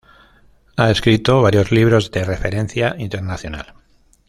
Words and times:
Ha 0.77 0.89
escrito 0.89 1.43
varios 1.43 1.71
libros 1.71 2.09
de 2.09 2.25
referencia 2.25 2.95
internacional. 2.97 3.75